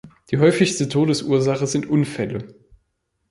[0.31, 2.55] Die häufigsten Todesursache sind Unfälle.